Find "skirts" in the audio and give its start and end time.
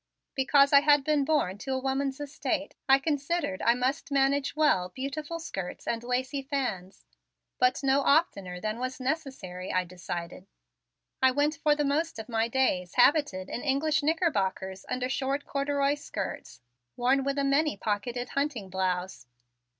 5.37-5.85, 15.93-16.61